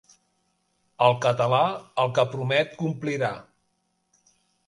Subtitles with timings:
[1.07, 1.59] El català,
[2.05, 3.31] el que promet complirà.